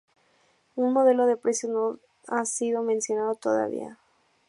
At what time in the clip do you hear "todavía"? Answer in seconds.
3.35-3.99